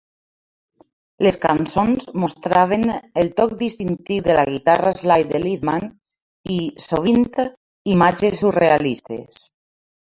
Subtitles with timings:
[1.27, 5.87] Les cançons mostraven el toc distintiu de la guitarra slide de Lithman
[6.59, 7.27] i, sovint,
[7.99, 9.49] imatges surrealistes.